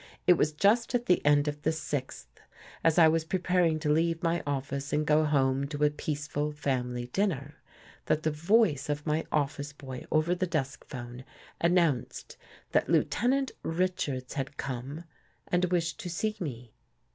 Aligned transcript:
It 0.25 0.33
was 0.33 0.51
just 0.51 0.95
at 0.95 1.05
the 1.05 1.23
end 1.23 1.47
of 1.47 1.61
the 1.61 1.71
sixth, 1.71 2.39
as 2.83 2.97
I 2.97 3.07
was 3.07 3.23
preparing 3.23 3.77
to 3.81 3.91
leave 3.91 4.23
my 4.23 4.41
office 4.47 4.91
and 4.91 5.05
go 5.05 5.25
home 5.25 5.67
to 5.67 5.83
a 5.83 5.91
peaceful 5.91 6.51
family 6.51 7.05
dinner, 7.13 7.61
that 8.07 8.23
the 8.23 8.31
voice 8.31 8.89
of 8.89 9.05
my 9.05 9.27
office 9.31 9.73
boy 9.73 10.05
over 10.11 10.33
the 10.33 10.47
desk 10.47 10.83
phone, 10.87 11.23
announced 11.59 12.35
that 12.71 12.89
Lieutenant 12.89 13.51
Richards 13.61 14.33
had 14.33 14.57
come 14.57 15.03
and 15.49 15.65
wished 15.65 15.99
to 15.99 16.09
see 16.09 16.35
me. 16.39 16.73